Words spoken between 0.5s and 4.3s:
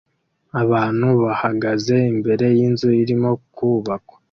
abantu bahagaze imbere yinzu irimo kubakwa